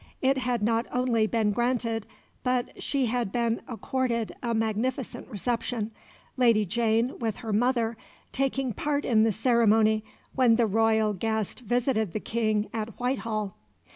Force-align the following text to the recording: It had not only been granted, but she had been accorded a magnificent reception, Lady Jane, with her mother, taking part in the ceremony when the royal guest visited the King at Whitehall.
It 0.23 0.39
had 0.39 0.63
not 0.63 0.87
only 0.91 1.27
been 1.27 1.51
granted, 1.51 2.07
but 2.41 2.81
she 2.81 3.05
had 3.05 3.31
been 3.31 3.61
accorded 3.67 4.35
a 4.41 4.55
magnificent 4.55 5.27
reception, 5.29 5.91
Lady 6.37 6.65
Jane, 6.65 7.19
with 7.19 7.35
her 7.35 7.53
mother, 7.53 7.97
taking 8.31 8.73
part 8.73 9.05
in 9.05 9.21
the 9.21 9.31
ceremony 9.31 10.03
when 10.33 10.55
the 10.55 10.65
royal 10.65 11.13
guest 11.13 11.59
visited 11.59 12.13
the 12.13 12.19
King 12.19 12.67
at 12.73 12.99
Whitehall. 12.99 13.53